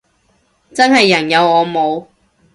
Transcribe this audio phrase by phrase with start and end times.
[0.73, 2.07] 真係人有我冇